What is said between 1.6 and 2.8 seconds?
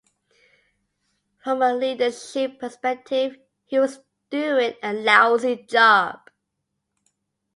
a leadership